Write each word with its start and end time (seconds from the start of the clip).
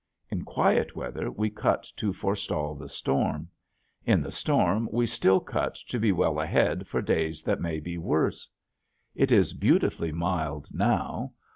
In 0.31 0.43
quiet 0.45 0.95
weather 0.95 1.29
we 1.29 1.51
cut 1.51 1.85
to 1.97 2.11
forestall 2.11 2.73
the 2.73 2.89
storm; 2.89 3.49
in 4.03 4.23
the 4.23 4.31
storm 4.31 4.89
we 4.91 5.05
still 5.05 5.39
cut 5.39 5.75
to 5.89 5.99
be 5.99 6.11
well 6.11 6.39
ahead 6.39 6.87
for 6.87 7.03
days 7.03 7.43
that 7.43 7.61
may 7.61 7.79
be 7.79 7.99
worse. 7.99 8.49
It 9.13 9.31
is 9.31 9.53
beautifully 9.53 10.11
mild 10.11 10.73
now. 10.73 11.33